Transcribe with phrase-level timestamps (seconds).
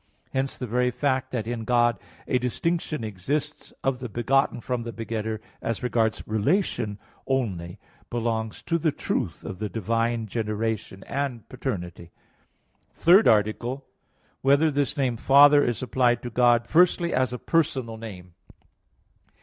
[0.33, 4.91] Hence the very fact that in God a distinction exists of the Begotten from the
[4.91, 7.77] Begetter as regards relation only,
[8.09, 12.09] belongs to the truth of the divine generation and paternity._______________________
[12.95, 13.81] THIRD ARTICLE [I, Q.
[13.81, 14.41] 33, Art.
[14.41, 18.33] 3] Whether This Name "Father" Is Applied to God, Firstly As a Personal Name?